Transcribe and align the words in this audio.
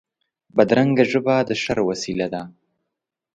بدرنګه 0.55 1.03
ژبه 1.11 1.35
د 1.47 1.49
شر 1.63 1.77
وسیله 1.89 2.27
ده 2.33 2.41